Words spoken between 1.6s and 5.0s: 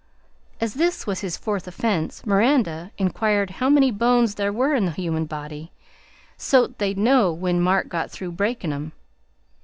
offense, Miranda inquired how many bones there were in the